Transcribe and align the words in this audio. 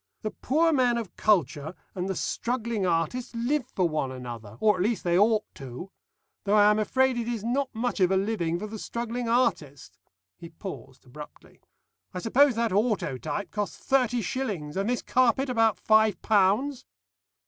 The 0.23 0.31
poor 0.31 0.73
man 0.73 0.97
of 0.97 1.15
culture 1.15 1.75
and 1.93 2.09
the 2.09 2.15
struggling 2.15 2.87
artist 2.87 3.35
live 3.35 3.67
for 3.67 3.87
one 3.87 4.11
another, 4.11 4.57
or 4.59 4.75
at 4.75 4.81
least 4.81 5.03
they 5.03 5.15
ought 5.15 5.43
to 5.53 5.91
though 6.43 6.55
I 6.55 6.71
am 6.71 6.79
afraid 6.79 7.19
it 7.19 7.27
is 7.27 7.43
not 7.43 7.69
much 7.75 7.99
of 7.99 8.09
a 8.09 8.17
living 8.17 8.57
for 8.57 8.65
the 8.65 8.79
struggling 8.79 9.29
artist." 9.29 9.99
He 10.39 10.49
paused 10.49 11.05
abruptly. 11.05 11.61
"I 12.15 12.17
suppose 12.17 12.55
that 12.55 12.71
autotype 12.71 13.51
cost 13.51 13.77
thirty 13.77 14.23
shillings, 14.23 14.75
and 14.75 14.89
this 14.89 15.03
carpet 15.03 15.49
about 15.51 15.77
five 15.79 16.19
pounds?" 16.23 16.87